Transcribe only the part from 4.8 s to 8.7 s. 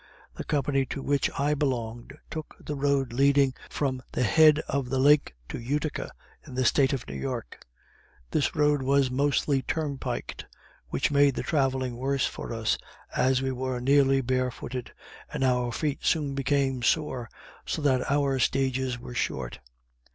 the lake to Utica, in the State of New York. This